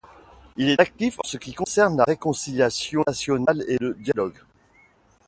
[0.57, 4.39] Il est actif en ce qui concerne la réconciliation nationale et le dialogue.